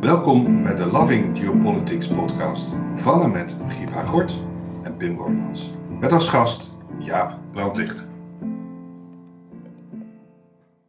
[0.00, 4.42] Welkom bij de Loving Geopolitics podcast van met Giep Hagort
[4.82, 5.70] en Pim Roymans.
[6.00, 8.06] Met als gast Jaap Brandlicht.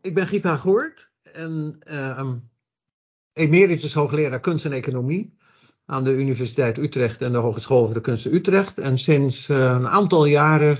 [0.02, 2.32] Ik ben Giep Hagort en uh,
[3.34, 5.38] emeritus hoogleraar kunst en economie
[5.86, 8.80] aan de Universiteit Utrecht en de Hogeschool voor de Kunsten Utrecht.
[8.80, 10.78] En sinds uh, een aantal jaren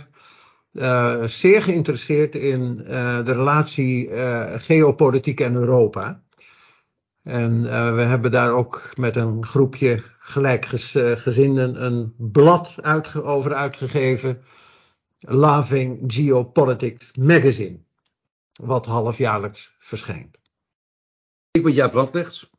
[0.72, 4.10] uh, zeer geïnteresseerd in uh, de relatie
[4.58, 6.26] geopolitiek en Europa.
[7.28, 7.62] En
[7.96, 12.76] we hebben daar ook met een groepje gelijkgezinden een blad
[13.24, 14.44] over uitgegeven.
[15.18, 17.80] Loving Geopolitics Magazine.
[18.62, 20.40] Wat halfjaarlijks verschijnt.
[21.52, 22.50] Ik ben Jaap Landrecht.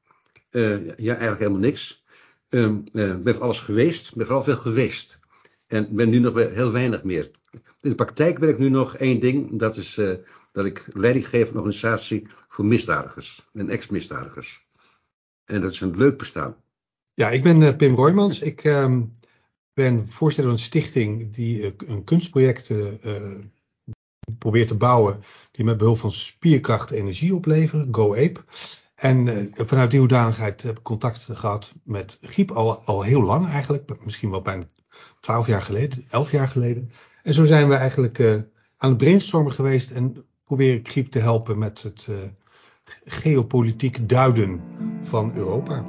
[0.51, 2.05] ja, eigenlijk helemaal niks.
[2.49, 5.19] Um, uh, ben van alles geweest, ben vooral veel geweest.
[5.67, 7.31] En ben nu nog heel weinig meer.
[7.81, 10.01] In de praktijk ben ik nu nog één ding, dat is
[10.59, 14.67] dat ik leiding geef aan een organisatie voor misdadigers en ex-misdadigers.
[15.45, 16.57] En dat is een leuk bestaan.
[17.15, 18.41] Ja, ik ben uh, Pim Roymans.
[18.41, 19.19] Ik um,
[19.73, 22.71] ben voorzitter van een stichting die een kunstproject
[24.39, 28.41] probeert te bouwen, die met behulp van spierkracht energie opleveren, Go Ape.
[28.95, 34.05] En vanuit die hoedanigheid heb ik contact gehad met Giep al, al heel lang eigenlijk.
[34.05, 34.69] Misschien wel bijna
[35.21, 36.91] twaalf jaar geleden, elf jaar geleden.
[37.23, 38.21] En zo zijn we eigenlijk
[38.77, 42.17] aan het brainstormen geweest en probeer ik Giep te helpen met het uh,
[43.05, 44.61] geopolitiek duiden
[45.01, 45.85] van Europa.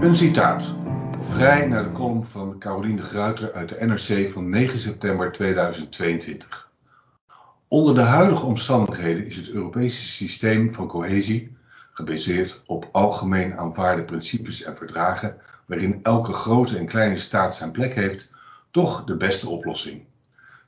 [0.00, 0.74] Een citaat.
[1.18, 6.70] Vrij naar de column van Caroline Gruiter uit de NRC van 9 september 2022.
[7.68, 11.56] Onder de huidige omstandigheden is het Europese systeem van cohesie,
[11.92, 17.94] gebaseerd op algemeen aanvaarde principes en verdragen, waarin elke grote en kleine staat zijn plek
[17.94, 18.34] heeft,
[18.76, 20.04] toch de beste oplossing.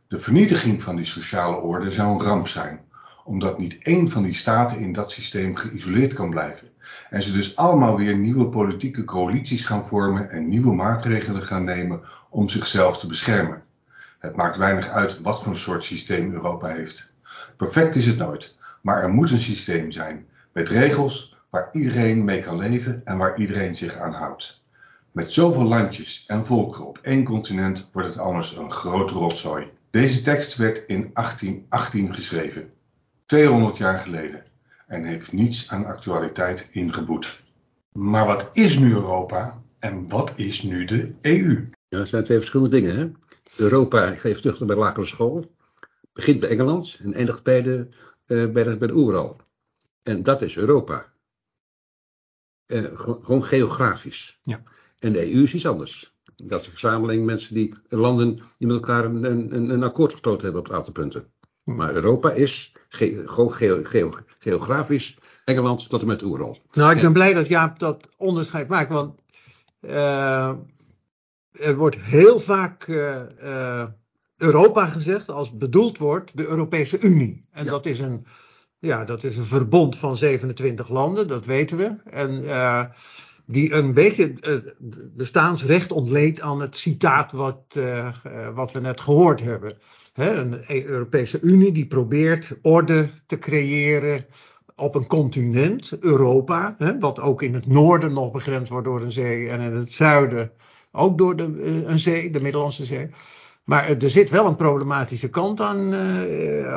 [0.06, 2.80] De vernietiging van die sociale orde zou een ramp zijn,
[3.24, 6.68] omdat niet één van die staten in dat systeem geïsoleerd kan blijven
[7.10, 12.00] en ze dus allemaal weer nieuwe politieke coalities gaan vormen en nieuwe maatregelen gaan nemen
[12.28, 13.62] om zichzelf te beschermen.
[14.18, 17.12] Het maakt weinig uit wat voor soort systeem Europa heeft.
[17.56, 22.42] Perfect is het nooit, maar er moet een systeem zijn met regels waar iedereen mee
[22.42, 24.62] kan leven en waar iedereen zich aan houdt.
[25.18, 29.70] Met zoveel landjes en volkeren op één continent wordt het anders een grote rotzooi.
[29.90, 32.72] Deze tekst werd in 1818 geschreven,
[33.24, 34.44] 200 jaar geleden,
[34.86, 37.42] en heeft niets aan actualiteit ingeboet.
[37.92, 41.68] Maar wat is nu Europa en wat is nu de EU?
[41.88, 42.98] Ja, dat zijn twee verschillende dingen.
[42.98, 43.10] Hè?
[43.56, 45.44] Europa, ik ga even terug naar de lagere school,
[46.12, 47.88] begint bij Engeland en eindigt bij de,
[48.26, 49.40] uh, bij de, bij de Oeral.
[50.02, 51.12] En dat is Europa.
[52.66, 54.38] Uh, gewoon geografisch.
[54.42, 54.62] Ja.
[54.98, 56.16] En de EU is iets anders.
[56.36, 60.42] Dat is een verzameling mensen die, landen die met elkaar een, een, een akkoord gesloten
[60.42, 61.32] hebben op een aantal punten.
[61.64, 63.22] Maar Europa is ge,
[63.82, 66.58] geo, geografisch Engeland tot en met Oeral.
[66.72, 69.20] Nou, ik ben blij dat Jaap dat onderscheid maakt, want
[69.80, 70.48] uh,
[71.52, 73.84] er wordt heel vaak uh, uh,
[74.36, 77.46] Europa gezegd als bedoeld wordt de Europese Unie.
[77.50, 77.70] En ja.
[77.70, 78.26] dat, is een,
[78.78, 81.94] ja, dat is een verbond van 27 landen, dat weten we.
[82.10, 82.44] En
[83.50, 84.34] die een beetje
[85.16, 87.78] bestaansrecht ontleent aan het citaat wat,
[88.54, 89.78] wat we net gehoord hebben.
[90.12, 94.26] He, een Europese Unie die probeert orde te creëren
[94.76, 99.48] op een continent, Europa, wat ook in het noorden nog begrensd wordt door een zee
[99.48, 100.52] en in het zuiden
[100.92, 103.10] ook door een zee, de Middellandse Zee.
[103.64, 105.94] Maar er zit wel een problematische kant aan,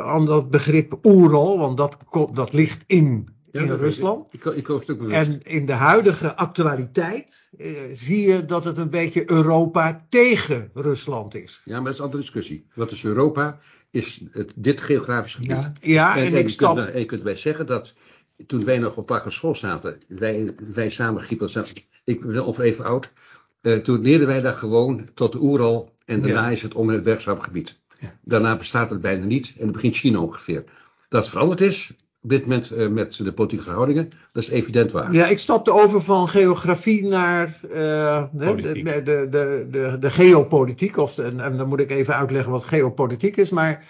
[0.05, 1.97] aan dat begrip Oeral, want dat,
[2.33, 4.29] dat ligt in, in ja, Rusland.
[4.31, 5.11] Ik, ik, bewust.
[5.11, 11.35] En in de huidige actualiteit uh, zie je dat het een beetje Europa tegen Rusland
[11.35, 11.61] is.
[11.65, 12.65] Ja, maar dat is een andere discussie.
[12.73, 13.59] Wat is Europa?
[13.89, 15.49] Is het, dit geografisch gebied.
[15.49, 16.75] Ja, ja en, en, en, ik stap...
[16.75, 17.93] kunt, je kunt zeggen dat
[18.47, 21.49] toen wij nog op lagere school zaten, wij, wij samen Giepel,
[22.03, 23.11] ik ben of even oud,
[23.61, 26.51] uh, toen leerden wij daar gewoon tot de Oeral en daarna ja.
[26.51, 27.79] is het om het werkzaam gebied.
[27.99, 28.17] Ja.
[28.23, 30.63] Daarna bestaat het bijna niet en dan begint China ongeveer.
[31.09, 34.91] Dat het veranderd is op dit moment uh, met de politieke verhoudingen, dat is evident
[34.91, 35.13] waar.
[35.13, 39.27] Ja, ik stapte over van geografie naar uh, de, de, de,
[39.71, 40.97] de, de, geopolitiek.
[40.97, 43.85] Of de, en dan moet ik even uitleggen wat geopolitiek is, maar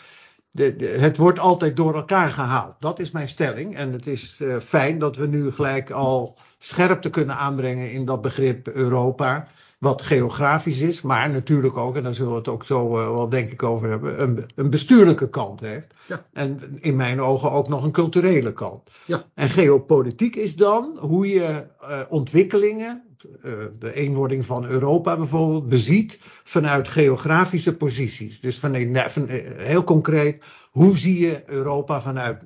[0.51, 2.75] de, de, het wordt altijd door elkaar gehaald.
[2.80, 3.75] Dat is mijn stelling.
[3.75, 8.22] En het is uh, fijn dat we nu gelijk al scherpte kunnen aanbrengen in dat
[8.22, 9.48] begrip Europa
[9.81, 13.30] wat geografisch is, maar natuurlijk ook, en daar zullen we het ook zo uh, wel
[13.30, 15.94] denk ik over hebben, een, een bestuurlijke kant heeft.
[16.07, 16.25] Ja.
[16.33, 18.89] En in mijn ogen ook nog een culturele kant.
[19.06, 19.24] Ja.
[19.33, 23.04] En geopolitiek is dan hoe je uh, ontwikkelingen,
[23.44, 28.39] uh, de eenwording van Europa bijvoorbeeld, beziet vanuit geografische posities.
[28.39, 32.45] Dus van, van heel concreet, hoe zie je Europa vanuit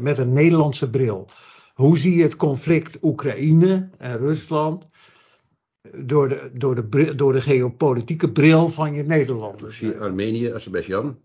[0.00, 1.28] met een Nederlandse bril.
[1.74, 4.89] Hoe zie je het conflict Oekraïne en Rusland
[5.96, 9.76] door de, door de, door de geopolitieke bril van je Nederlanders?
[9.76, 11.18] Zie je Armenië, Azerbeidzjan.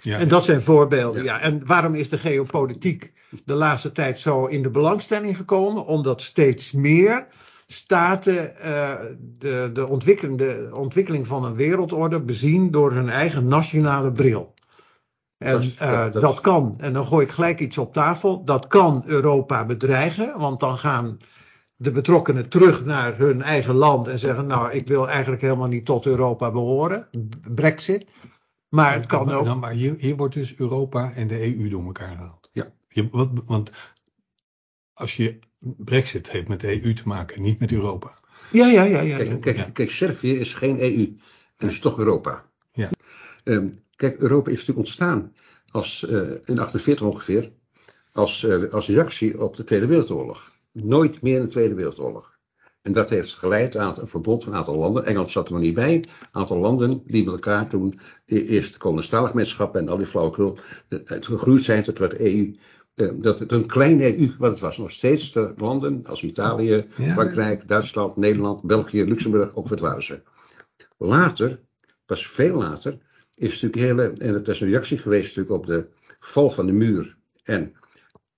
[0.00, 0.18] Ja.
[0.18, 1.36] En dat zijn voorbeelden, ja.
[1.36, 1.40] ja.
[1.40, 3.12] En waarom is de geopolitiek
[3.44, 5.86] de laatste tijd zo in de belangstelling gekomen?
[5.86, 7.26] Omdat steeds meer
[7.66, 8.94] staten uh,
[9.38, 14.54] de, de, ontwikkeling, de ontwikkeling van een wereldorde bezien door hun eigen nationale bril.
[15.38, 18.44] En dat, is, uh, dat, dat kan, en dan gooi ik gelijk iets op tafel,
[18.44, 21.18] dat kan Europa bedreigen, want dan gaan
[21.76, 25.84] de betrokkenen terug naar hun eigen land en zeggen, nou, ik wil eigenlijk helemaal niet
[25.84, 27.08] tot Europa behoren,
[27.54, 28.06] Brexit.
[28.68, 29.44] Maar het kan ook.
[29.44, 32.50] Nou, maar hier, hier wordt dus Europa en de EU door elkaar gehaald.
[32.52, 32.72] Ja.
[32.88, 33.70] Je, wat, want
[34.92, 38.18] als je Brexit heeft met de EU te maken, niet met Europa.
[38.50, 39.00] Ja, ja, ja.
[39.00, 41.16] ja, kijk, kijk, Servië is geen EU
[41.56, 42.50] en is toch Europa.
[42.72, 42.90] Ja.
[43.44, 45.32] Um, kijk, Europa is natuurlijk ontstaan
[45.70, 47.52] als, uh, in 48 ongeveer,
[48.12, 50.52] als, uh, als reactie op de Tweede Wereldoorlog.
[50.74, 52.38] Nooit meer een Tweede Wereldoorlog.
[52.82, 55.04] En dat heeft geleid aan een verbond van een aantal landen.
[55.04, 55.94] Engeland zat er nog niet bij.
[55.94, 61.26] Een aantal landen die met elkaar toen de eerste kolonistalengemeenschap en al die flauwekul het
[61.26, 62.56] gegroeid zijn tot wat EU.
[62.94, 66.86] Uh, dat het een klein EU, wat het was, nog steeds de landen als Italië,
[66.96, 67.12] ja.
[67.12, 69.68] Frankrijk, Duitsland, Nederland, België, Luxemburg, ook
[69.98, 70.22] ze.
[70.98, 71.60] Later,
[72.06, 72.98] pas veel later,
[73.34, 75.86] is natuurlijk hele, en dat is een reactie geweest natuurlijk op de
[76.18, 77.74] val van de muur en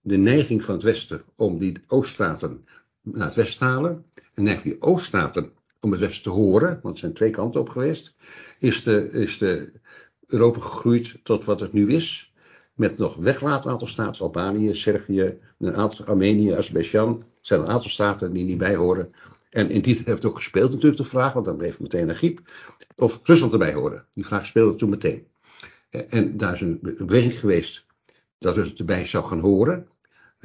[0.06, 2.64] de neiging van het Westen om die Ooststaten
[3.02, 4.04] naar het Westen te halen.
[4.34, 5.50] En neiging die Ooststaten
[5.80, 8.14] om het Westen te horen, want er zijn twee kanten op geweest,
[8.58, 9.72] is de, is de
[10.26, 12.32] Europa gegroeid tot wat het nu is.
[12.74, 17.24] Met nog weglaat aantal staten, Albanië, Servië, een aantal, Armenië, Azerbeidzjan.
[17.40, 19.12] zijn een aantal staten die niet bij horen.
[19.50, 22.40] En in die heeft ook gespeeld natuurlijk de vraag, want dan bleef meteen een griep.
[22.96, 24.06] Of Rusland erbij horen.
[24.14, 25.26] Die vraag speelde toen meteen.
[25.90, 27.86] En daar is een beweging geweest
[28.38, 29.88] dat Rusland erbij zou gaan horen.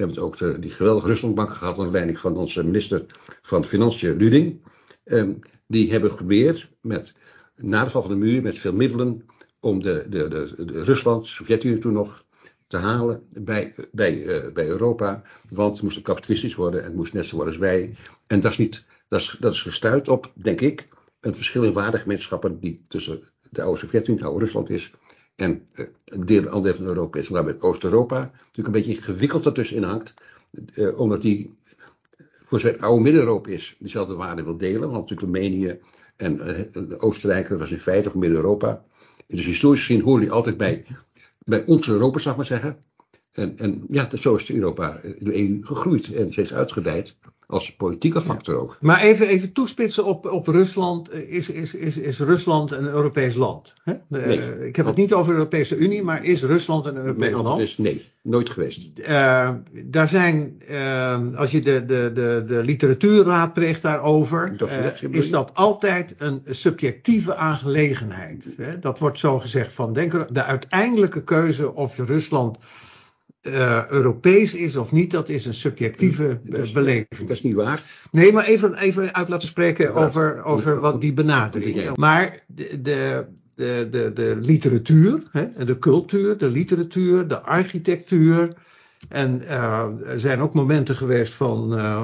[0.02, 3.06] Hebben ook de, die geweldige Ruslandbank gehad onder leiding van onze minister
[3.42, 4.60] van Financiën, Ruding.
[5.04, 7.14] Um, die hebben geprobeerd met,
[7.56, 9.26] na de val van de muur, met veel middelen,
[9.60, 12.24] om de, de, de, Rusland, Sovjet-Unie toen nog,
[12.66, 15.22] te halen bij, bij, uh, bij Europa.
[15.50, 17.94] Want het moest kapitalistisch worden en het moest net zo worden als wij.
[18.26, 20.88] En dat is, niet, dat is, dat is gestuurd op, denk ik,
[21.20, 24.92] een verschil in waardegemeenschappen die tussen de oude Sovjet-Unie, het oude Rusland is,
[25.36, 27.28] en uh, een deel, van Europa is.
[27.28, 30.14] Waarbij Oost-Europa natuurlijk een beetje gewikkeld ertussenin hangt.
[30.74, 31.54] Uh, omdat die
[32.44, 34.90] voor zo'n oude Midden-Europa is, diezelfde waarde wil delen.
[34.90, 35.78] Want natuurlijk Roemenië
[36.16, 36.40] en
[36.74, 38.84] uh, Oostenrijk, dat was in feite Midden-Europa.
[39.26, 40.84] Dus historisch gezien horen die altijd bij,
[41.38, 42.84] bij ons Europa, zou ik maar zeggen.
[43.32, 47.16] En, en ja, zo is Europa, de EU, gegroeid en steeds uitgedijd.
[47.46, 48.76] Als politieke factor ook.
[48.80, 51.12] Maar even, even toespitsen op, op Rusland.
[51.12, 53.74] Is, is, is, is Rusland een Europees land?
[53.84, 53.92] Hè?
[54.08, 54.38] Nee.
[54.38, 57.60] Uh, ik heb het niet over de Europese Unie, maar is Rusland een Europees land?
[57.60, 58.90] Is nee, nooit geweest.
[58.98, 59.50] Uh,
[59.84, 64.54] daar zijn, uh, als je de, de, de, de literatuur raadpleegt daarover,
[65.10, 68.54] is dat altijd een subjectieve aangelegenheid.
[68.56, 68.78] Hè?
[68.78, 72.58] Dat wordt zo gezegd van, denk de uiteindelijke keuze of je Rusland
[73.42, 77.20] uh, Europees is of niet, dat is een subjectieve uh, is, beleving.
[77.20, 77.82] Dat is niet waar.
[78.10, 81.94] Nee, maar even, even uit laten spreken ja, over, over wat die benadering is.
[81.94, 88.54] Maar de, de, de, de, de literatuur, hè, de cultuur, de literatuur, de architectuur.
[89.08, 91.60] En uh, er zijn ook momenten geweest van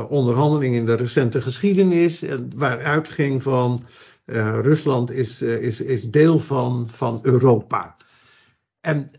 [0.08, 2.24] onderhandeling in de recente geschiedenis,
[2.54, 3.84] waaruit ging van
[4.62, 7.96] Rusland is, is, is deel van, van Europa.
[8.80, 9.10] En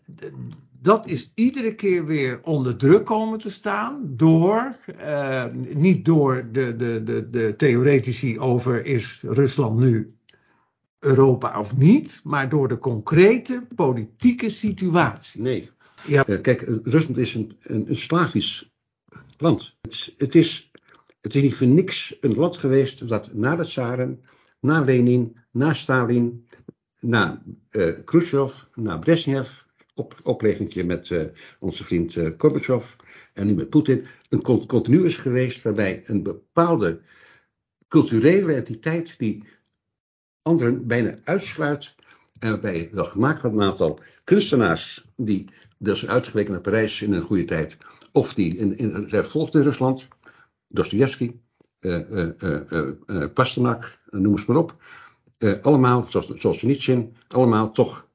[0.82, 5.46] dat is iedere keer weer onder druk komen te staan door, uh,
[5.76, 10.14] niet door de, de, de, de theoretici over is Rusland nu
[11.00, 15.42] Europa of niet, maar door de concrete politieke situatie.
[15.42, 15.70] Nee.
[16.06, 16.28] Ja.
[16.28, 18.72] Uh, kijk, Rusland is een, een, een Slavisch
[19.38, 19.78] land.
[19.82, 20.72] Het, het, is,
[21.22, 24.24] het is niet voor niks een land geweest dat na de Tsaren,
[24.60, 26.48] na Lenin, na Stalin,
[27.00, 29.50] na uh, Khrushchev, na Brezhnev,
[30.00, 31.24] op, opleggingje met uh,
[31.60, 32.32] onze vriend uh,
[33.34, 37.02] en nu met Poetin, een continu is geweest waarbij een bepaalde
[37.88, 39.44] culturele entiteit die
[40.42, 41.96] anderen bijna uitsluit
[42.40, 45.46] en waarbij wel gemaakt wordt een aantal kunstenaars die
[45.78, 47.78] dat zijn uitgeweken naar Parijs in een goede tijd
[48.12, 50.08] of die in, in, zijn volgt in Rusland,
[50.68, 51.32] Dostoevsky,
[51.80, 54.76] uh, Pasternak, noem eens maar op,
[55.62, 58.09] allemaal, zoals, zoals Nietzsche, allemaal toch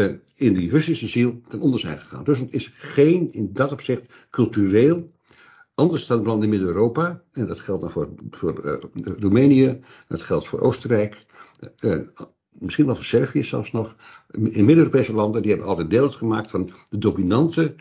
[0.00, 2.24] uh, in die Russische ziel ten onder zijn gegaan.
[2.24, 5.10] Rusland is geen, in dat opzicht, cultureel
[5.74, 7.22] anders dan landen in Midden-Europa.
[7.32, 11.24] En dat geldt dan voor, voor uh, Roemenië, dat geldt voor Oostenrijk,
[11.80, 12.00] uh,
[12.48, 13.96] misschien wel voor Servië zelfs nog.
[14.30, 17.74] In Midden-Europese landen, die hebben altijd deel gemaakt van de dominante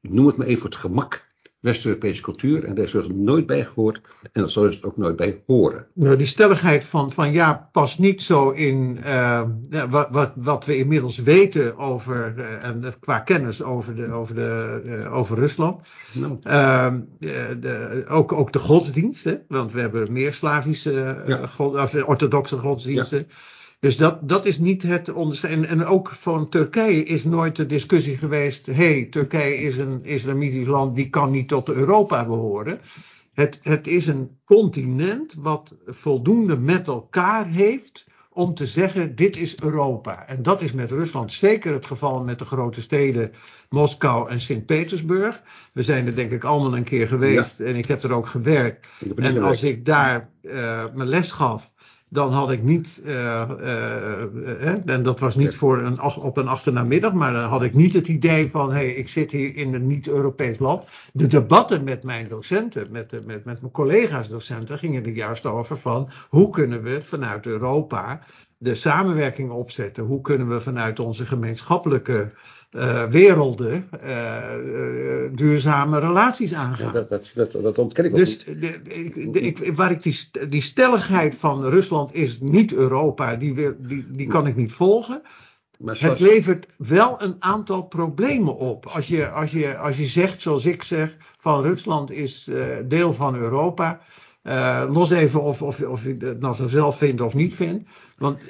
[0.00, 1.26] noem het maar even voor het gemak,
[1.64, 2.64] West-Europese cultuur.
[2.64, 4.00] En daar is het nooit bij gehoord.
[4.32, 5.86] En dat zal het ook nooit bij horen.
[5.92, 9.42] Nou, die stelligheid van, van ja, past niet zo in uh,
[9.90, 14.82] wat, wat, wat we inmiddels weten over, uh, en qua kennis over, de, over, de,
[14.84, 15.82] uh, over Rusland.
[16.12, 16.38] Nou.
[16.42, 19.34] Ehm, de, ook, ook de godsdienst, hè?
[19.48, 21.46] want we hebben meer Slavische, Ja.
[21.46, 23.26] god, of orthodoxe godsdiensten.
[23.84, 25.52] Dus dat, dat is niet het onderscheid.
[25.52, 28.66] En, en ook van Turkije is nooit de discussie geweest.
[28.66, 32.80] Hé, hey, Turkije is een islamitisch land, die kan niet tot Europa behoren.
[33.32, 39.60] Het, het is een continent wat voldoende met elkaar heeft om te zeggen: dit is
[39.62, 40.26] Europa.
[40.26, 43.32] En dat is met Rusland zeker het geval met de grote steden
[43.68, 45.42] Moskou en Sint-Petersburg.
[45.72, 48.86] We zijn er denk ik allemaal een keer geweest en ik heb er ook gewerkt.
[49.16, 51.72] Er En als ik daar uh, mijn les gaf,
[52.08, 57.12] dan had ik niet, uh, uh, en dat was niet voor een, op een achternamiddag,
[57.12, 59.86] maar dan had ik niet het idee van, hé, hey, ik zit hier in een
[59.86, 60.84] niet-Europees land.
[61.12, 65.76] De debatten met mijn docenten, met, met, met mijn collega's docenten, gingen er juist over
[65.76, 68.20] van, hoe kunnen we vanuit Europa
[68.58, 70.04] de samenwerking opzetten?
[70.04, 72.32] Hoe kunnen we vanuit onze gemeenschappelijke
[72.74, 74.42] uh, werelden uh,
[75.32, 76.86] duurzame relaties aangaan.
[76.86, 78.62] Ja, dat, dat, dat, dat, ontken ik ook dus niet.
[78.62, 83.54] de, de, de, ik, waar ik die, die stelligheid van Rusland is niet Europa, die,
[83.78, 85.22] die, die kan ik niet volgen.
[85.78, 86.18] Maar zoals...
[86.18, 88.86] Het levert wel een aantal problemen op.
[88.86, 93.12] Als je, als je, als je zegt, zoals ik zeg, van Rusland is uh, deel
[93.12, 94.00] van Europa.
[94.46, 97.84] Uh, los even of, of, of je het nou zelf vindt of niet vindt.
[98.16, 98.40] Want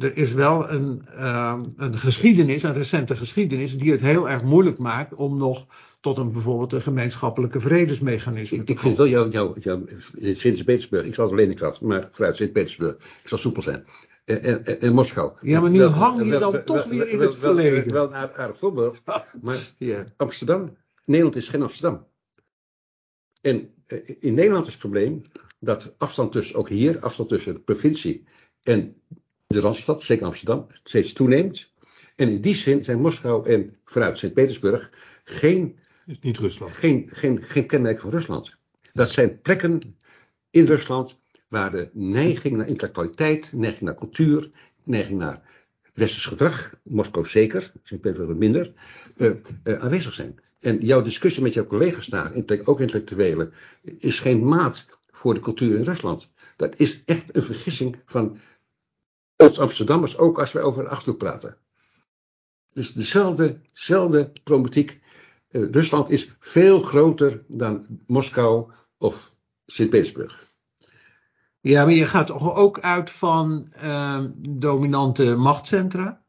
[0.00, 4.78] er is wel een, uh, een geschiedenis, een recente geschiedenis, die het heel erg moeilijk
[4.78, 5.66] maakt om nog
[6.00, 9.84] tot een bijvoorbeeld een gemeenschappelijke vredesmechanisme ik, te ik vind wel jouw, jouw, jouw
[10.20, 13.84] Sint-Petersburg, ik zal het alleen niet gehad, maar vanuit Sint-Petersburg, ik zal soepel zijn.
[14.24, 15.32] En, en, en, Moskou.
[15.40, 17.92] Ja, maar nu wel, hang je wel, dan wel, toch weer in het verleden.
[17.92, 19.02] Wel, wel een aardig voorbeeld,
[19.42, 20.04] maar ja.
[20.16, 22.06] Amsterdam, Nederland is geen Amsterdam.
[23.40, 23.74] En
[24.20, 25.22] in Nederland is het probleem
[25.58, 28.24] dat afstand tussen, ook hier, afstand tussen de provincie
[28.62, 28.94] en
[29.46, 31.70] de Randstad, zeker Amsterdam, steeds toeneemt.
[32.16, 34.92] En in die zin zijn Moskou en vanuit Sint-Petersburg
[35.24, 35.78] geen,
[36.20, 36.70] niet Rusland.
[36.70, 38.56] Geen, geen, geen kenmerk van Rusland.
[38.92, 39.96] Dat zijn plekken
[40.50, 44.50] in Rusland waar de neiging naar intellectualiteit, neiging naar cultuur,
[44.84, 45.61] neiging naar
[45.92, 48.72] westers gedrag, Moskou zeker, Sint-Petersburg minder,
[49.16, 49.30] uh,
[49.64, 50.40] uh, aanwezig zijn.
[50.60, 52.32] En jouw discussie met jouw collega's daar,
[52.64, 56.28] ook intellectuelen, is geen maat voor de cultuur in Rusland.
[56.56, 58.38] Dat is echt een vergissing van
[59.36, 61.56] ons Amsterdammers, ook als we over een achterhoek praten.
[62.72, 65.00] Dus dezelfde, dezelfde problematiek.
[65.50, 69.34] Uh, Rusland is veel groter dan Moskou of
[69.66, 70.51] Sint-Petersburg.
[71.62, 76.20] Ja, maar je gaat toch ook uit van uh, dominante machtscentra.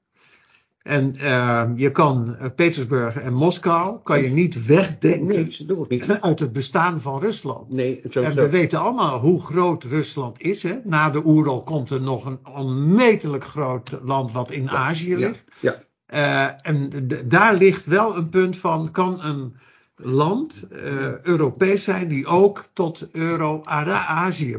[0.82, 5.28] En uh, je kan uh, Petersburg en Moskou kan je niet wegdenken
[5.68, 6.20] nee, niet.
[6.22, 7.70] uit het bestaan van Rusland.
[7.70, 8.36] Nee, zo, en zo.
[8.36, 10.64] we weten allemaal hoe groot Rusland is.
[10.64, 10.80] Hè?
[10.84, 15.44] Na de Oeral komt er nog een onmetelijk groot land wat in ja, Azië ligt.
[15.60, 15.76] Ja,
[16.08, 16.52] ja.
[16.64, 19.56] Uh, en daar ligt wel een punt van, kan een
[19.96, 24.58] land uh, Europees zijn die ook tot Euro-Azië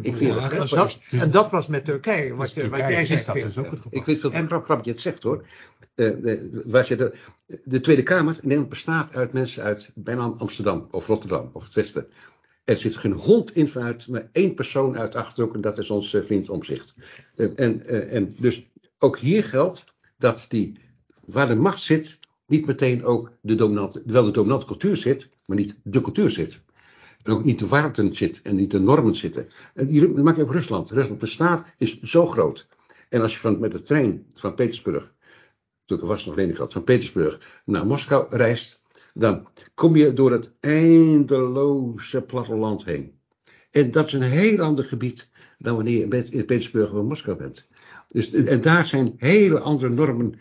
[0.71, 3.27] dat, en dat was met Turkije, wat, wat jij zegt.
[3.27, 5.47] Dat is ook het ik weet wel en, grap je het zegt hoor.
[5.95, 7.15] Uh, de, waar zit de,
[7.65, 11.75] de Tweede Kamer in Nederland bestaat uit mensen uit bijna Amsterdam of Rotterdam of het
[11.75, 12.07] Westen.
[12.65, 16.25] Er zit geen hond in vanuit, maar één persoon uit Achterhoek en dat is onze
[16.25, 16.95] vriend Omzicht.
[17.37, 19.85] En, en, en dus ook hier geldt
[20.19, 20.79] dat die,
[21.27, 25.57] waar de macht zit, niet meteen ook de dominante, wel de dominante cultuur zit, maar
[25.57, 26.61] niet de cultuur zit.
[27.23, 29.49] En ook niet de waarden zit en niet de normen zitten.
[29.75, 30.91] En maak je ook Rusland.
[30.91, 32.67] Rusland bestaat, is zo groot.
[33.09, 35.15] En als je van, met de trein van Petersburg,
[35.85, 38.83] toen ik was nog Leningrad, van Petersburg naar Moskou reist,
[39.15, 43.19] dan kom je door het eindeloze platteland heen.
[43.71, 47.69] En dat is een heel ander gebied dan wanneer je in Petersburg of Moskou bent.
[48.09, 50.35] Dus, en daar zijn hele andere normen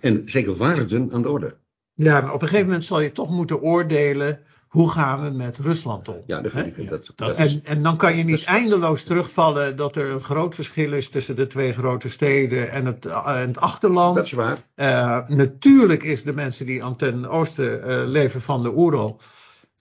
[0.00, 1.56] en zeker waarden aan de orde.
[1.94, 4.40] Ja, maar op een gegeven moment zal je toch moeten oordelen.
[4.68, 6.22] Hoe gaan we met Rusland om?
[6.26, 6.88] Ja, dat vind ik.
[6.88, 10.22] Dat, dat en, is, en dan kan je niet is, eindeloos terugvallen dat er een
[10.22, 14.16] groot verschil is tussen de twee grote steden en het, en het achterland.
[14.16, 14.58] Dat is waar.
[14.76, 19.20] Uh, natuurlijk is de mensen die aan ten oosten uh, leven van de Oeral.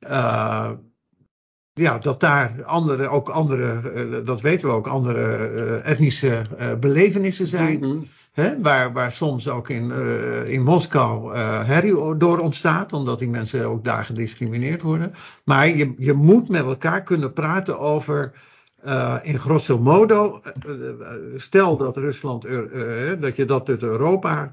[0.07, 0.71] Uh,
[1.73, 6.41] ja, dat daar andere, ook andere, dat weten we ook, andere etnische
[6.79, 7.77] belevenissen zijn.
[7.77, 8.07] Mm -hmm.
[8.61, 13.65] Waar, waar soms ook in, uh, in Moskou uh, herrie door ontstaat, omdat die mensen
[13.65, 15.13] ook daar gediscrimineerd worden.
[15.43, 18.33] Maar je, je moet met elkaar kunnen praten over
[18.85, 20.41] Uh, in grosso modo,
[21.35, 22.41] stel dat Rusland,
[23.19, 24.51] dat je dat tot Europa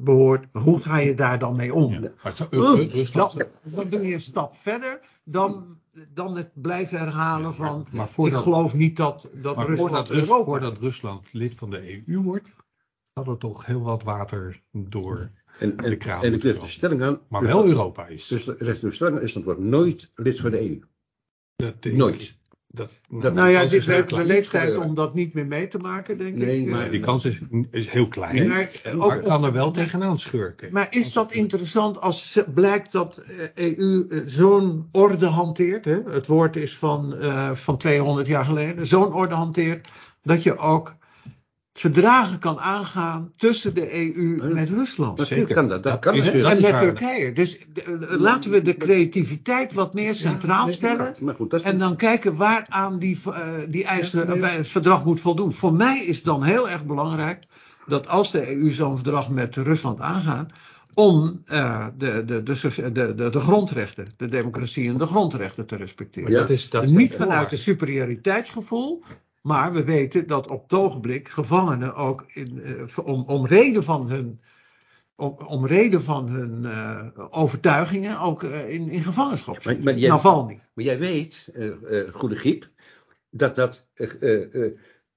[0.00, 1.92] behoort, hoe ga je daar dan mee om?
[1.92, 2.10] Ja,
[2.50, 3.36] Rusland...
[3.36, 5.78] dan, dan doe je een stap verder dan,
[6.14, 10.44] dan het blijven herhalen van, maar voordat, ik geloof niet dat, dat Rusland voordat, Europa...
[10.44, 12.54] voordat Rusland lid van de EU wordt,
[13.14, 16.22] had er toch heel wat water door en, en, de kraan.
[16.22, 17.20] En ik durf de stelling aan.
[17.28, 18.26] Maar wel Europa is.
[18.26, 20.80] Dus de, de stelling is dat wordt nooit lid van de EU.
[21.56, 22.34] Dat, nooit.
[22.66, 26.18] Dat, dat, nou ja, dit heeft de leeftijd om dat niet meer mee te maken,
[26.18, 26.68] denk nee, ik.
[26.68, 27.40] maar die kans is,
[27.70, 28.48] is heel klein.
[28.48, 30.72] Maar, maar kan er wel tegenaan schurken.
[30.72, 33.22] Maar is dat interessant als blijkt dat
[33.54, 35.84] EU eh, e zo'n orde hanteert?
[35.84, 36.02] Hè?
[36.04, 38.86] Het woord is van, uh, van 200 jaar geleden.
[38.86, 39.88] Zo'n orde hanteert
[40.22, 40.96] dat je ook
[41.74, 45.26] verdragen kan aangaan tussen de EU met Rusland.
[45.26, 45.54] Zeker.
[45.54, 47.32] Kan dat, dat kan is, en met Turkije.
[47.32, 47.58] Dus
[48.08, 51.14] laten we de creativiteit wat meer centraal stellen.
[51.36, 53.34] Goed, en dan kijken waaraan die, uh,
[53.68, 55.52] die eisen ja, het verdrag moet voldoen.
[55.52, 57.44] Voor mij is dan heel erg belangrijk
[57.86, 60.52] dat als de EU zo'n verdrag met Rusland aangaat,
[60.94, 66.30] om uh, de, de, de, de, de, grondrechten, de democratie en de grondrechten te respecteren.
[66.30, 69.02] Ja, dat is, dat is niet vanuit een superioriteitsgevoel,
[69.46, 74.10] maar we weten dat op het ogenblik gevangenen ook in, uh, om, om reden van
[74.10, 74.40] hun,
[75.16, 79.74] om, om reden van hun uh, overtuigingen ook uh, in, in gevangenschap zitten.
[79.74, 80.60] Maar, maar, jij, Navalny.
[80.74, 81.52] maar jij weet,
[82.12, 82.68] goede griep,
[83.30, 83.86] dat dat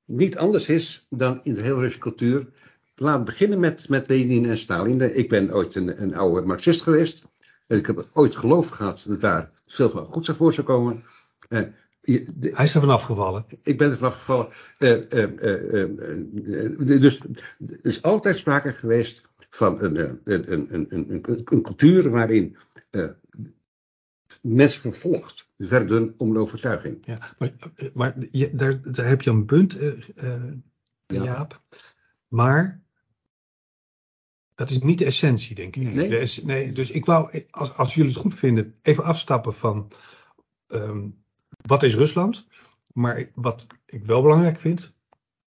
[0.06, 2.48] niet anders is dan in de hele Russische cultuur.
[2.96, 5.16] Laten we beginnen met, met Lenin en Stalin.
[5.18, 7.24] Ik ben ooit een, een oude marxist geweest.
[7.68, 11.04] En ik heb ooit geloof gehad dat daar veel van goed zou voor zou komen.
[12.08, 13.46] Hij is er vanaf gevallen.
[13.64, 14.48] Ik ben er vanaf gevallen.
[14.80, 15.88] Uh, uh,
[16.78, 17.20] uh, dus
[17.60, 22.56] er is altijd sprake geweest van een, een, een, een, een cultuur waarin
[24.42, 26.98] mensen vervolgd werden om een overtuiging.
[27.06, 27.54] Ja, maar,
[27.94, 29.78] maar je, daar, daar heb je een punt,
[31.06, 31.24] ja.
[31.24, 31.62] Jaap.
[32.28, 32.82] Maar
[34.56, 35.94] dat is niet de essentie, denk ik.
[35.94, 36.28] Nee?
[36.44, 39.92] Nee dus ik wou, als, als jullie het goed vinden, even afstappen van.
[40.68, 41.26] Um,
[41.66, 42.48] wat is Rusland?
[42.94, 44.96] Maar wat ik wel belangrijk vind,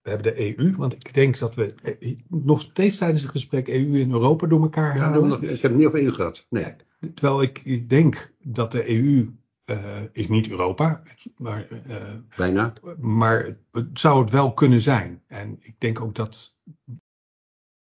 [0.02, 3.68] we hebben de EU, want ik denk dat we eh, nog steeds tijdens het gesprek
[3.68, 5.28] EU en Europa door elkaar ja, halen.
[5.28, 6.46] Nog, ik heb het niet over EU gehad.
[6.48, 6.74] Nee.
[7.14, 11.02] Terwijl ik, ik denk dat de EU uh, is niet Europa,
[11.36, 11.96] maar, uh,
[12.36, 12.72] bijna.
[12.98, 15.22] Maar het zou het wel kunnen zijn.
[15.26, 16.54] En ik denk ook dat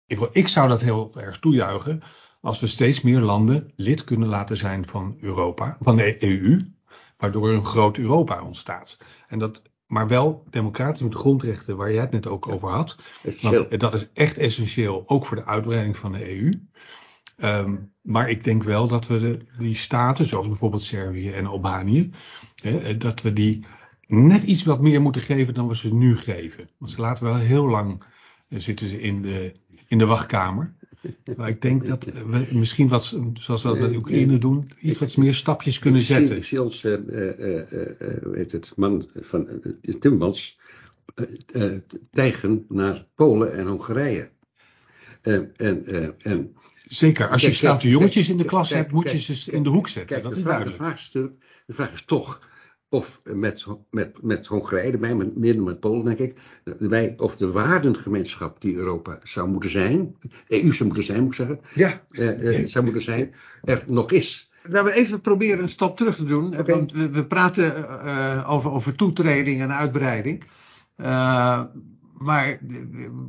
[0.06, 2.02] ik, ik zou dat heel erg toejuichen
[2.40, 6.76] als we steeds meer landen lid kunnen laten zijn van Europa, van de EU
[7.18, 8.98] waardoor een groot Europa ontstaat.
[9.28, 12.98] En dat, maar wel democratisch met grondrechten, waar jij het net ook over had.
[13.40, 16.46] Want dat is echt essentieel, ook voor de uitbreiding van de EU.
[16.46, 16.60] Um,
[17.36, 22.10] ehm, maar ik denk wel dat we de, die staten, zoals bijvoorbeeld Servië en Albanië,
[22.54, 23.64] hè, dat we die
[24.06, 26.70] net iets wat meer moeten geven dan we ze nu geven.
[26.78, 28.02] Want ze laten wel heel lang
[28.48, 29.52] uh, zitten ze in de,
[29.86, 30.74] in de wachtkamer.
[31.36, 35.16] Maar ik denk dat we misschien wat, zoals we dat met Oekraïne doen, iets wat
[35.16, 36.62] meer stapjes kunnen zetten.
[36.62, 36.96] Ons, uh,
[38.22, 39.48] weet het, man van
[39.82, 40.58] uh, Timmermans
[42.10, 44.30] tijgen naar Polen en Hongarije.
[45.22, 46.54] en, en,
[46.88, 49.88] Zeker, als je stoute jongetjes in de klas hebt, moet je ze in de hoek
[49.88, 50.22] zetten.
[50.22, 51.32] dat is vraag, de, vraag is, de
[51.66, 52.48] vraag is toch,
[52.88, 54.98] of met, met, met Hongarije
[55.34, 56.36] meer dan met Polen denk ik,
[57.20, 60.16] of de waardengemeenschap die Europa zou moeten zijn,
[60.48, 62.02] EU zou moeten zijn moet ik zeggen, ja.
[62.10, 64.50] Eh, eh, zou moeten zijn, er nog is.
[64.62, 66.74] Laten we even proberen een stap terug te doen, okay.
[66.74, 70.44] want we, we praten uh, over, over toetreding en uitbreiding.
[70.96, 71.62] Uh,
[72.18, 72.58] maar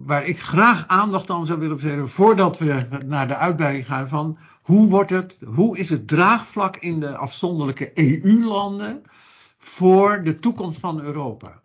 [0.05, 4.37] waar ik graag aandacht aan zou willen besteden, voordat we naar de uitbreiding gaan van
[4.61, 9.03] hoe wordt het, hoe is het draagvlak in de afzonderlijke EU-landen
[9.69, 11.61] voor de toekomst van Europa.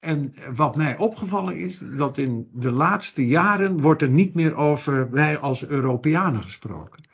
[0.00, 5.10] En wat mij opgevallen is, dat in de laatste jaren wordt er niet meer over
[5.10, 7.06] wij als Europeanen gesproken.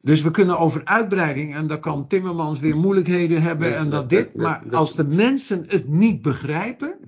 [0.00, 4.34] Dus we kunnen over uitbreiding, en dan kan Timmermans weer moeilijkheden hebben en dat, dit.
[4.34, 6.98] Maar als de mensen het niet begrijpen,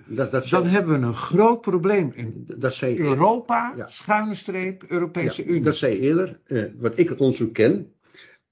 [0.50, 2.46] dan hebben we een groot probleem in
[2.80, 3.88] Europa, ja.
[3.90, 5.60] schuine streep, Europese Unie.
[5.60, 7.92] Dat zei eerder, eh, wat ik het onderzoek ken,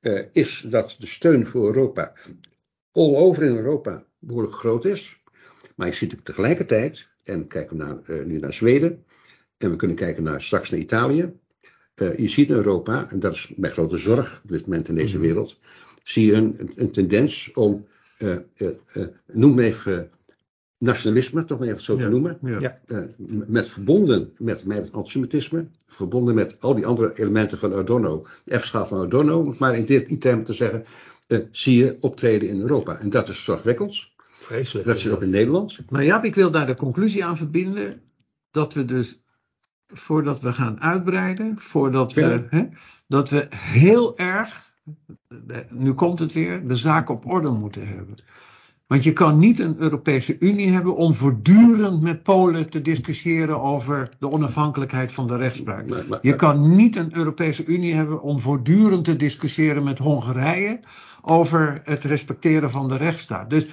[0.00, 2.12] eh, is dat de steun voor Europa
[2.94, 5.22] all over in Europa behoorlijk groot is.
[5.74, 9.04] Maar je ziet tegelijkertijd, en kijken we naar, uh, nu naar Zweden,
[9.59, 11.33] en we kunnen kijken naar straks naar Italië.
[11.94, 14.94] Uh, je ziet in Europa, en dat is mijn grote zorg op dit moment in
[14.94, 15.26] deze mhm.
[15.26, 15.59] wereld,
[16.02, 17.87] zie je een, een tendens om,
[18.18, 18.37] uh,
[19.26, 20.11] noem even
[20.78, 22.38] nationalisme, toch maar even zo te noemen.
[22.42, 22.76] Ja.
[23.26, 28.87] met verbonden met, met antisemitisme, verbonden met al die andere elementen van Adorno, de F-schaal
[28.87, 30.85] van Adorno, om het maar in dit termen te zeggen,
[31.50, 32.98] zie je optreden in Europa.
[32.98, 34.12] En dat is zorgwekkend.
[34.30, 34.87] Vreselijk.
[34.87, 35.78] Dat zit ook in Nederland.
[35.90, 38.02] Maar ja, ik wil daar de conclusie aan verbinden
[38.50, 39.22] dat we dus
[39.87, 42.46] voordat we gaan uitbreiden, voordat we, Ja.
[42.50, 42.68] hè,
[43.06, 44.72] dat we heel erg,
[45.70, 48.14] nu komt het weer, de zaak op orde moeten hebben.
[48.87, 54.11] Want je kan niet een Europese Unie hebben om voortdurend met Polen te discussiëren over
[54.18, 55.88] de onafhankelijkheid van de rechtspraak.
[55.88, 60.81] Maar, maar, Je kan niet een Europese Unie hebben om voortdurend te discussiëren met Hongarije
[61.23, 63.51] over het respecteren van de rechtsstaat.
[63.51, 63.68] Dus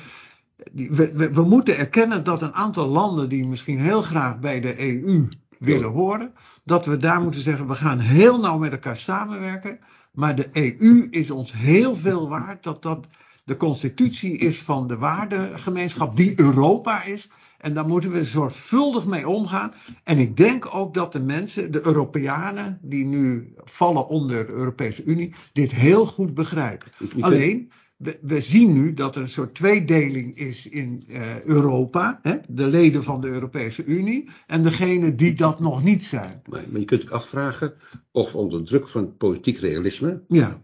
[0.74, 5.28] we, we moeten erkennen dat een aantal landen die misschien heel graag bij de EU
[5.60, 9.80] willen horen, dat we daar moeten zeggen, we gaan heel nauw met elkaar samenwerken,
[10.12, 13.08] maar de EU is ons heel veel waard, dat dat
[13.44, 17.32] de constitutie is van de waardegemeenschap die Europa is.
[17.58, 19.74] En daar moeten we zorgvuldig mee omgaan.
[20.04, 25.04] En ik denk ook dat de mensen, de Europeanen, die nu vallen onder de Europese
[25.04, 26.92] Unie, dit heel goed begrijpen.
[27.16, 32.20] Je Alleen, we, we zien nu dat er een soort tweedeling is in eh, Europa.
[32.22, 32.38] Hè?
[32.48, 36.42] De leden van de Europese Unie en degenen die dat nog niet zijn.
[36.50, 37.74] maar, maar je kunt ook afvragen
[38.12, 40.60] of onder druk van politiek realisme Ja,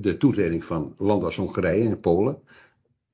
[0.00, 2.38] de toetreding van landen als Hongarije en Polen,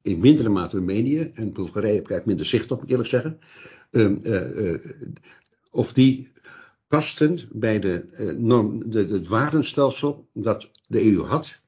[0.02, 3.38] in mindere mate Roemenië, en Bulgarije krijgt minder zicht op, moet ik eerlijk zeggen,
[3.90, 4.80] ehm, eh, eh,
[5.70, 6.28] of die
[6.88, 11.60] pasten bij de, eh, norm, de, het waardenstelsel dat de EU had,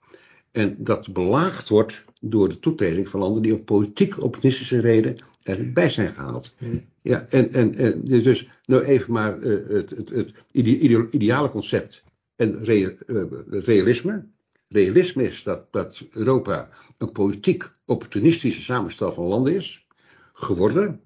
[0.50, 5.90] en dat belaagd wordt door de toetreding van landen die om politiek opportunistische reden erbij
[5.90, 6.54] zijn gehaald.
[7.02, 11.08] Ja, en, en, en dus, dus nou even maar eh, het, het, het ide- ide-
[11.10, 12.04] ideale concept
[12.36, 14.26] en rea- eh, realisme.
[14.74, 19.86] Realisme is dat, dat Europa een politiek opportunistische samenstel van landen is
[20.32, 21.00] geworden.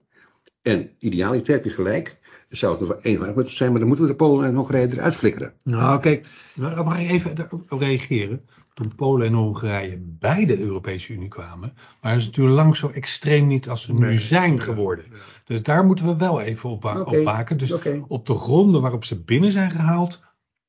[0.63, 2.19] En idealiter heb je gelijk.
[2.49, 4.89] Zou het nog wel eenvoudig moeten zijn, maar dan moeten we de Polen en Hongarije
[4.93, 5.55] eruit flikkeren.
[5.63, 6.27] nou kijk,
[6.57, 8.49] mag ik even reageren?
[8.75, 13.47] Toen Polen en Hongarije bij de Europese Unie kwamen, waren ze natuurlijk lang zo extreem
[13.47, 15.05] niet als ze nu zijn geworden.
[15.45, 16.83] Dus daar moeten we wel even op,
[17.25, 17.59] waken.
[17.59, 17.73] Dus
[18.09, 20.28] op de gronden waarop ze binnen zijn gehaald,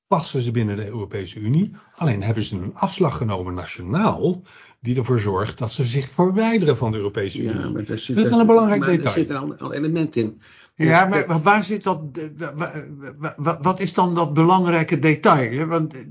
[0.09, 1.71] passen ze binnen de Europese Unie.
[1.95, 4.41] Alleen hebben ze een afslag genomen nationaal,
[4.81, 7.59] die ervoor zorgt dat ze zich verwijderen van de Europese Unie.
[7.59, 9.07] Ja, maar daar zit, Dat is wel een belangrijk maar detail.
[9.07, 10.41] Er zit al, al element in.
[10.75, 12.01] Ja, maar waar zit dat?
[12.37, 12.73] wa- wa-
[13.17, 15.65] wa- wa- Wat is dan dat belangrijke detail?
[15.65, 16.01] Want eh,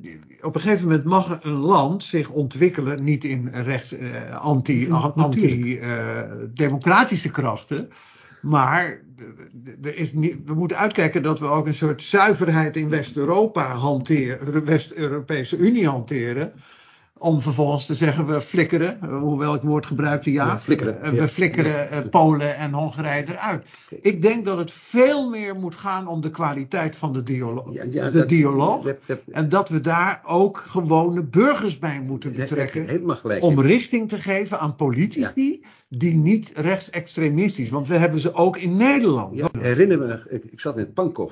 [0.41, 4.89] op een gegeven moment mag een land zich ontwikkelen, niet in rechts, eh, anti,
[5.79, 6.23] eh,
[6.55, 7.89] democratische krachten.
[8.43, 9.01] Maar
[9.83, 14.65] er is we moeten uitkijken dat we ook een soort zuiverheid in West-Europa hanteren, de
[14.65, 16.53] West-Europese Unie hanteren.
[17.19, 21.03] Om vervolgens te zeggen, we flikkeren, eh, hoewel ik het woord gebruikte, ja, Ja, flikkeren,
[21.03, 21.29] eh, we ja.
[21.29, 23.65] flikkeren eh, Polen en Hongarije eruit.
[24.01, 27.85] Ik denk dat het veel meer moet gaan om de kwaliteit van de, dialo Ja,
[27.91, 28.83] ja, de dat- dialoog.
[28.85, 32.87] dat- dat- en dat we daar ook gewone burgers bij moeten betrekken.
[32.89, 33.43] helemaal gelijk.
[33.43, 33.61] Om in.
[33.67, 37.71] richting te geven aan politici die niet rechtsextremistisch.
[37.71, 39.37] Want we hebben ze ook in Nederland.
[39.37, 41.31] Ja, herinner me, ik, ik zat in Pankow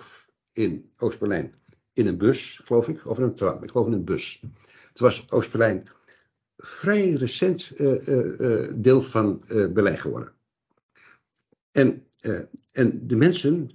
[0.53, 1.51] in Oost-Berlijn.
[1.93, 3.63] In een bus, geloof ik, of in een tram.
[3.63, 4.41] Ik geloof in een bus.
[4.97, 5.83] Toen was Oost-Berlijn
[6.57, 10.33] vrij recent eh, eh, eh, deel van Berlijn geworden.
[11.73, 12.07] En,
[12.73, 13.71] en de mensen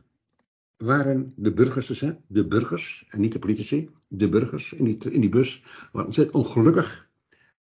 [0.78, 2.14] waren de burgers dus, hè?
[2.28, 6.38] de burgers, en niet de politici, de burgers in die, in die bus, waren ontzettend
[6.38, 7.10] ongelukkig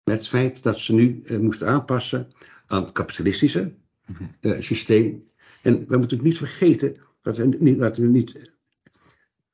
[0.03, 2.31] met het feit dat ze nu moesten aanpassen
[2.67, 3.73] aan het kapitalistische
[4.39, 5.29] eh, systeem.
[5.61, 8.51] En we moeten het niet vergeten dat we niet, dat we niet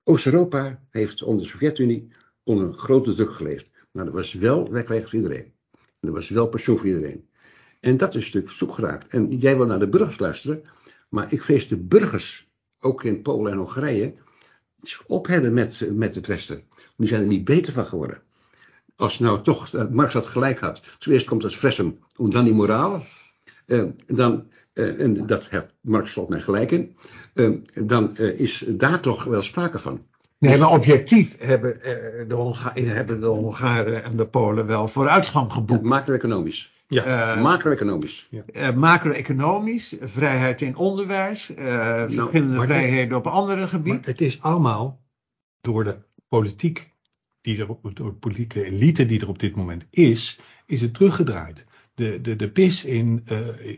[0.03, 2.11] Oost-Europa heeft onder de Sovjet-Unie
[2.43, 3.69] onder een grote druk geleefd.
[3.97, 5.53] Maar er was wel werkgelegenheid voor iedereen.
[5.71, 7.27] En er was wel pensioen voor iedereen.
[7.79, 9.07] En dat is natuurlijk zoek geraakt.
[9.07, 10.63] En jij wil naar de burgers luisteren.
[11.09, 14.13] Maar ik vrees de burgers, ook in Polen en Hongarije,
[14.81, 16.63] zich opheffen met, met het Westen.
[16.97, 18.21] Die zijn er niet beter van geworden.
[18.95, 20.81] Als nou toch eh, Marx had gelijk had.
[20.99, 23.03] Zoeerst komt het fressen en dan die moraal.
[23.65, 26.95] Eh, dan, eh, en dat heeft Marx volgens mij gelijk in.
[27.73, 30.05] dan is daar toch wel sprake van.
[30.39, 35.51] Nee, maar objectief hebben, eh, de Honga- hebben de Hongaren en de Polen wel vooruitgang
[35.51, 35.81] geboekt.
[35.83, 36.71] Macro-economisch.
[36.87, 37.03] Ja.
[37.03, 38.29] Eh, Macro-economisch.
[38.53, 44.01] eh, macro-economisch, vrijheid in onderwijs, eh, verschillende maar- vrijheden op andere Maar gebieden.
[44.05, 45.01] het is allemaal
[45.61, 45.97] door de
[46.27, 46.89] politiek,
[47.41, 51.65] die er, door de politieke elite die er op dit moment is, is het teruggedraaid.
[51.93, 53.25] De, de, de PIS in,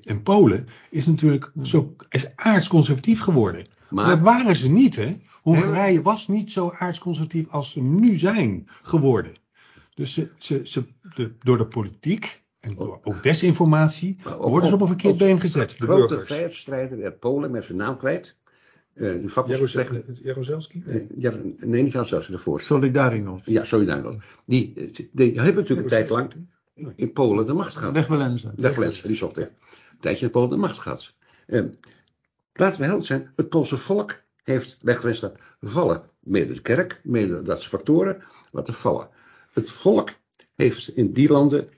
[0.04, 3.66] in Polen is natuurlijk zo, is aardsconservatief geworden.
[3.90, 5.18] Maar dat waren ze niet, hè?
[5.42, 9.36] Hongarije was niet zo aardsconservatief als ze nu zijn geworden.
[9.94, 10.84] Dus ze, ze, ze,
[11.16, 15.70] de, door de politiek en door ook desinformatie worden ze op een verkeerd been gezet.
[15.70, 16.26] De grote burgers.
[16.26, 18.38] vrijheidsstrijder uit Polen met zijn naam kwijt.
[18.94, 19.30] De
[21.18, 22.62] ja, nee, niet zelfs ervoor.
[22.62, 23.46] Solidarność.
[23.46, 26.34] Ja, sorry Die, die, die hebben natuurlijk een tijd lang
[26.96, 27.94] in Polen de macht gehad.
[27.94, 28.54] Weg Walenza.
[28.56, 29.50] Weg Wens, die zocht, ja.
[30.00, 31.14] tijdje in Polen de macht gehad.
[31.48, 31.64] Eh,
[32.60, 36.04] laten we helder zijn, het Poolse volk heeft weggewezen vallen.
[36.20, 39.10] Mede de kerk, mede dat factoren laten vallen.
[39.52, 40.10] Het volk
[40.56, 41.70] heeft in die landen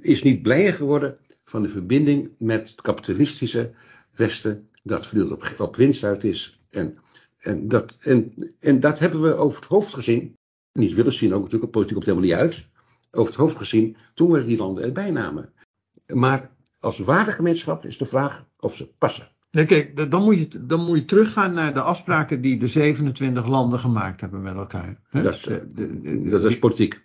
[0.00, 3.72] is niet blijer geworden van de verbinding met het kapitalistische
[4.14, 6.60] Westen, dat voortdurend op, winst uit is.
[6.70, 6.98] En,
[7.38, 7.98] en, dat,
[8.60, 10.36] en dat hebben we over het hoofd gezien,
[10.72, 12.68] niet willen zien, ook natuurlijk, politiek komt helemaal niet uit,
[13.10, 15.52] over het hoofd gezien, toen we die landen erbij namen.
[16.06, 16.50] Maar
[16.80, 19.33] als waardegemeenschap is de vraag of ze passen.
[19.54, 23.46] Nee, kijk, dan moet, je, dan moet je teruggaan naar de afspraken die de 27
[23.46, 24.96] landen gemaakt hebben met elkaar.
[25.08, 25.22] hè?
[25.22, 27.02] Dat is, De- de- de- Dat is politiek.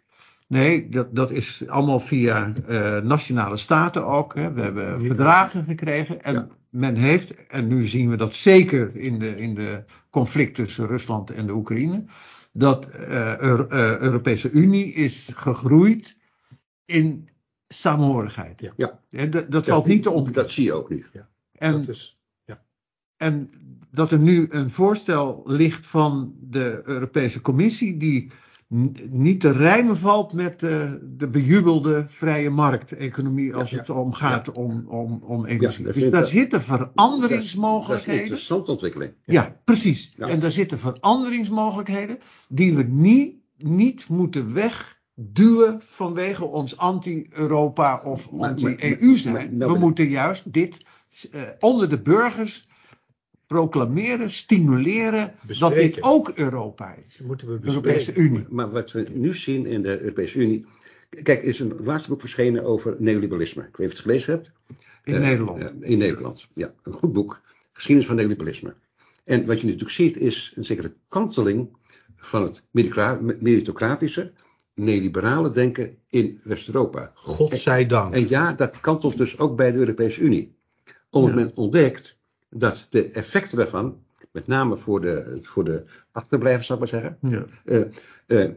[0.48, 4.36] Nee, dat, dat is allemaal via eh, nationale staten ook.
[4.36, 4.54] Hè.
[4.54, 6.24] We hebben verdragen gekregen.
[6.24, 6.48] En Ja.
[6.70, 11.30] men heeft, en nu zien we dat zeker in de, in de conflict tussen Rusland
[11.32, 12.04] en de Oekraïne.
[12.54, 16.18] Dat eh Euro- eh, Europese Unie is gegroeid
[16.86, 17.28] in
[17.68, 18.60] samenhorigheid.
[18.60, 18.74] Ja.
[18.78, 19.00] Ja.
[19.10, 20.44] Hè, dat dat Ja, valt niet te ontkennen.
[20.44, 21.06] Dat zie je ook nu.
[21.58, 22.19] En, dat is,
[23.20, 23.50] en
[23.92, 28.32] dat er nu een voorstel ligt van de Europese Commissie die
[29.10, 34.52] niet te rijmen valt met de, de bejubelde vrije markteconomie als Ja, het om gaat
[34.52, 35.86] om, om, om energie.
[35.86, 38.22] dat dus daar ik- zitten Dat is, dat is een veranderingsmogelijkheden.
[38.22, 39.14] interessante ontwikkeling.
[39.26, 40.14] Ja, precies.
[40.18, 49.18] En daar zitten veranderingsmogelijkheden die we niet, niet moeten wegduwen vanwege ons anti-Europa of anti-EU
[49.18, 49.58] zijn.
[49.58, 50.86] we moeten juist dit
[51.32, 52.68] eh, onder de burgers
[53.54, 56.04] proclameren, stimuleren dat dit Bespreken.
[56.04, 57.18] ook Europa is.
[57.18, 58.24] dat moeten we De Europese bespreken.
[58.36, 58.46] Unie.
[58.50, 60.66] Maar wat we nu zien in de Europese Unie.
[61.10, 63.62] Kijk, er is een laatste boek verschenen over neoliberalisme.
[63.64, 64.52] Ik weet niet of je het gelezen hebt.
[65.04, 65.62] In Eh, Nederland.
[65.62, 66.74] eh, in Nederland, ja.
[66.84, 67.42] Een goed boek.
[67.74, 68.76] Geschiedenis van neoliberalisme.
[69.26, 71.78] En wat je natuurlijk ziet is een zekere kanteling
[72.16, 72.64] van het
[73.40, 74.32] meritocratische,
[74.74, 77.12] neoliberale denken in West-Europa.
[77.16, 78.14] Godzijdank.
[78.14, 80.56] En ja, dat kantelt dus ook bij de Europese Unie.
[81.10, 81.36] Omdat Ja.
[81.36, 82.19] men ontdekt
[82.50, 87.18] dat de effecten daarvan, met name voor de, voor de achterblijvers, zou ik maar zeggen,
[87.32, 87.46] Ja.
[87.66, 88.52] eh, eh,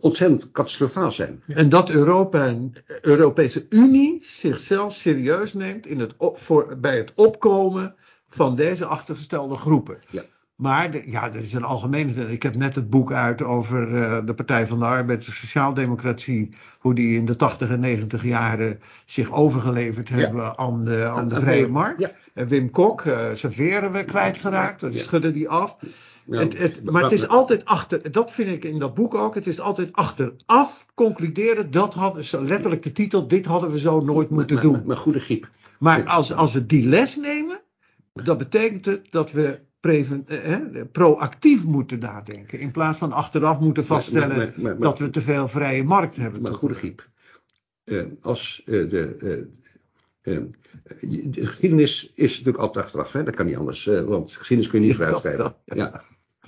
[0.00, 1.42] ontzettend catastrofaal zijn.
[1.46, 7.12] En dat Europa, de Europese Unie zichzelf serieus neemt in het op, voor, bij het
[7.14, 7.94] opkomen
[8.28, 9.98] van deze achtergestelde groepen.
[10.10, 10.22] Ja.
[10.62, 12.32] Maar de- ja, er is een algemene.
[12.32, 16.54] Ik heb net het boek uit over eh, de Partij van de Arbeid, de Sociaaldemocratie.
[16.78, 21.40] Hoe die in de 80 en 90 jaren zich overgeleverd hebben aan de, aan de
[21.40, 22.00] vrije markt.
[22.00, 22.10] ja.
[22.34, 24.80] En Wim Kok, eh zijn veren we kwijtgeraakt.
[24.80, 25.76] Dat schudden die af.
[26.30, 29.46] Het, het, maar het is altijd achter, dat vind ik in dat boek ook, het
[29.46, 34.30] is altijd achteraf concluderen, dat hadden ze, letterlijk de titel, dit hadden we zo nooit
[34.30, 34.72] moeten maar, doen.
[34.72, 35.48] Maar, maar goede griep.
[35.78, 37.60] Maar als, als we die les nemen,
[38.12, 40.56] dat betekent het dat we preven, eh,
[40.92, 45.10] proactief moeten nadenken, in plaats van achteraf moeten vaststellen Maar- maar- maar- maar- dat we
[45.10, 46.42] te veel vrije markt hebben.
[46.42, 47.08] Maar goede griep.
[47.84, 49.16] Eh, als eh, de,
[50.22, 53.22] de geschiedenis is natuurlijk altijd achteraf, hè?
[53.22, 55.54] dat kan niet anders, eh, want geschiedenis kun je niet Ja, vooruitschrijven.
[55.64, 55.74] ja.
[55.76, 56.02] Ja.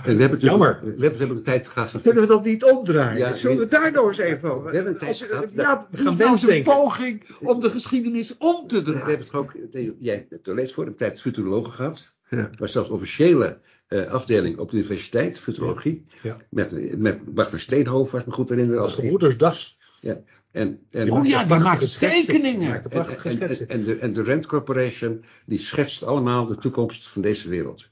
[0.04, 0.80] En we hebben dus, Jammer.
[0.82, 3.18] We hebben, we hebben een tijd gehad van Kunnen we dat niet omdraaien?
[3.18, 3.80] Ja, Zullen we nee.
[3.80, 4.70] daar nou eens even over?
[4.70, 8.36] We hebben een tijd Als- gehad, ja, we gaan nou een poging om de geschiedenis
[8.38, 9.06] om te We draaien.
[9.06, 9.54] hebben het ook,
[9.98, 12.13] jij hebt lees voor, een tijd futurologen gehad.
[12.28, 12.50] Ja.
[12.58, 16.04] Was zelfs officiële eh, afdeling op de universiteit, futurologie.
[16.22, 16.36] Ja.
[16.50, 18.78] Met, met Bart van Steenhoven, als ik me goed herinner.
[18.78, 20.22] Als Gebroeders ja.
[20.52, 22.82] En, en, Oh ja, die maakt tekeningen.
[22.82, 27.48] En, en, en, de, en de Rand Corporation, die schetst allemaal de toekomst van deze
[27.48, 27.88] wereld.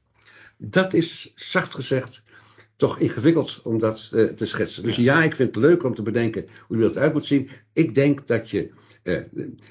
[0.56, 2.22] Dat is, zacht gezegd,
[2.76, 4.82] toch ingewikkeld om dat eh, te schetsen.
[4.82, 7.50] Dus ja, ik vind het leuk om te bedenken hoe die wereld eruit moet zien.
[7.72, 8.70] Ik denk dat je,
[9.02, 9.16] eh,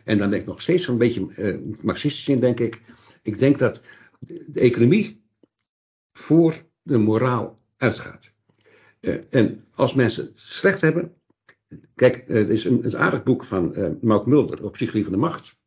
[0.03, 2.81] en dan ben ik nog steeds een beetje marxistisch in, denk ik.
[3.21, 3.81] Ik denk dat
[4.27, 5.23] de economie
[6.13, 8.33] voor de moraal uitgaat.
[8.99, 11.15] Eh, en als mensen het slecht hebben.
[11.95, 15.19] Kijk, eh, er is een, een aardig boek van Mark Mulder op Psychologie van de
[15.19, 15.59] Macht.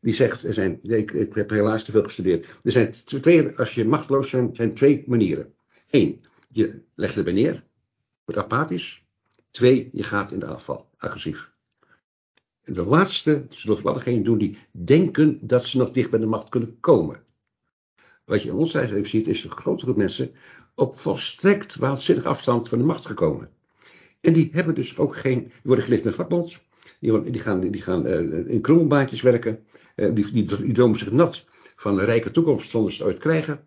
[0.00, 2.58] Die zegt, er zijn, ik, heb helaas te veel gestudeerd.
[2.62, 5.54] Er zijn twee, als je machteloos bent, zijn twee manieren.
[5.90, 7.64] Eén, je legt erbij neer,
[8.24, 9.04] wordt apathisch.
[9.50, 11.50] Twee, je gaat in de afval, agressief.
[12.62, 16.26] En de laatste zullen vooral degenen doen die denken dat ze nog dicht bij de
[16.26, 17.24] macht kunnen komen.
[18.30, 20.30] Wat je in ons tijdstip ziet, is een grote groep mensen
[20.74, 23.50] op volstrekt waanzinnig afstand van de macht gekomen.
[24.20, 26.58] En die hebben dus ook geen, die worden gelicht met vakbond,
[27.00, 29.58] die, gaan, die gaan eh, in krommelbaantjes werken,
[29.94, 31.44] eh, die, die, die dromen zich nat
[31.76, 33.60] van een rijke toekomst zonder ze het ooit krijgen.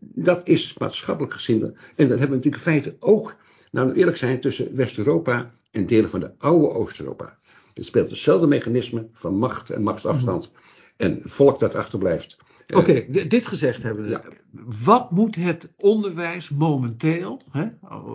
[0.00, 3.36] Dat is maatschappelijk gezien, en dat hebben we natuurlijk in feite ook,
[3.70, 7.38] nou eerlijk zijn, tussen West-Europa en delen van de oude Oost-Europa.
[7.74, 10.50] Het speelt hetzelfde mechanisme van macht en machtsafstand.
[10.96, 12.36] En volk dat achterblijft.
[12.74, 14.10] Oké, d- dit gezegd hebben we.
[14.10, 14.22] Ja.
[14.84, 17.40] Wat moet het onderwijs momenteel?
[17.50, 17.66] Hè?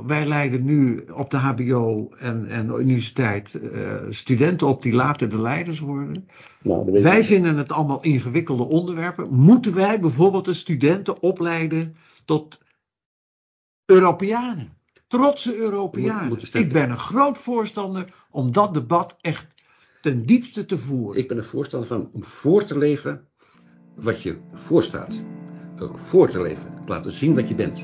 [0.06, 5.30] Wij leiden nu op de HBO en, en de universiteit eh, studenten op die later
[5.30, 6.28] de leiders worden.
[6.62, 7.26] Nou, Wij ik.
[7.26, 9.34] vinden het allemaal ingewikkelde onderwerpen.
[9.34, 12.60] Moeten wij bijvoorbeeld de studenten opleiden tot
[13.86, 14.78] Europeanen?
[15.08, 16.28] Trotse Europeanen.
[16.28, 19.48] Moet- Ik ben een groot voorstander om dat debat echt
[20.02, 21.22] ten diepste te voeren.
[21.22, 23.28] Ik ben er voorstander van om voor te leven
[23.96, 25.22] wat je voorstaat.
[25.80, 26.74] Ook voor te leven.
[26.86, 27.82] Laten zien wat je bent.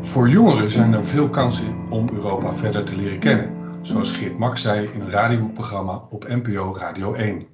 [0.00, 4.56] Voor jongeren zijn er veel kansen om Europa verder te leren kennen, zoals Geert Mak
[4.56, 7.46] zei in een radioprogramma op NPO Radio 1.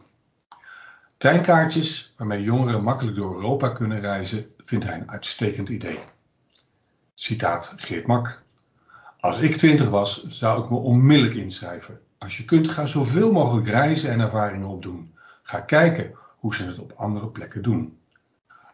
[1.16, 5.98] Treinkaartjes waarmee jongeren makkelijk door Europa kunnen reizen, vindt hij een uitstekend idee.
[7.14, 8.42] Citaat Geert Mak.
[9.20, 12.00] Als ik 20 was, zou ik me onmiddellijk inschrijven.
[12.22, 15.14] Als je kunt, ga zoveel mogelijk reizen en ervaringen opdoen.
[15.42, 17.98] Ga kijken hoe ze het op andere plekken doen.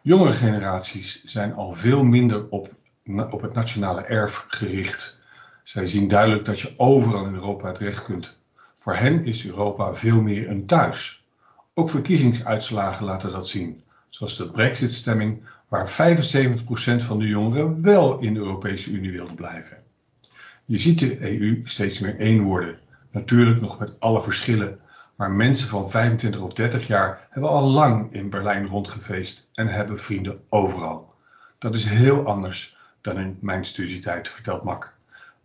[0.01, 2.69] Jongere generaties zijn al veel minder op,
[3.29, 5.19] op het nationale erf gericht.
[5.63, 8.41] Zij zien duidelijk dat je overal in Europa terecht kunt.
[8.77, 11.27] Voor hen is Europa veel meer een thuis.
[11.73, 15.91] Ook verkiezingsuitslagen laten dat zien, zoals de Brexit-stemming, waar 75%
[17.05, 19.77] van de jongeren wel in de Europese Unie wilden blijven.
[20.65, 22.79] Je ziet de EU steeds meer één worden,
[23.11, 24.79] natuurlijk nog met alle verschillen,
[25.15, 29.99] maar mensen van 25 of 30 jaar hebben al lang in Berlijn rondgefeest en hebben
[29.99, 31.13] vrienden overal.
[31.57, 34.93] Dat is heel anders dan in mijn studietijd, vertelt Mak.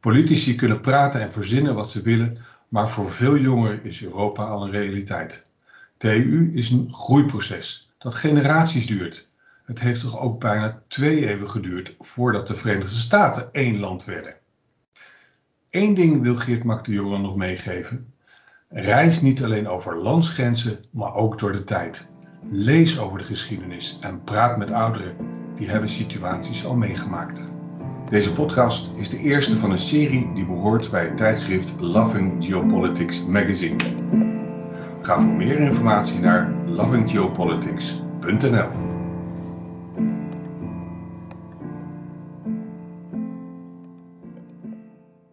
[0.00, 4.64] Politici kunnen praten en verzinnen wat ze willen, maar voor veel jongeren is Europa al
[4.64, 5.50] een realiteit.
[5.96, 9.28] De EU is een groeiproces dat generaties duurt.
[9.64, 14.36] Het heeft toch ook bijna twee eeuwen geduurd voordat de Verenigde Staten één land werden.
[15.74, 18.12] Eén ding wil Geert Mak de jongeren nog meegeven.
[18.68, 22.10] Reis niet alleen over landsgrenzen, maar ook door de tijd.
[22.48, 25.16] Lees over de geschiedenis en praat met ouderen
[25.54, 27.44] die hebben situaties al meegemaakt.
[28.10, 33.24] Deze podcast is de eerste van een serie die behoort bij het tijdschrift Loving Geopolitics
[33.24, 33.76] Magazine.
[35.02, 38.93] Ga voor meer informatie naar lovinggeopolitics.nl.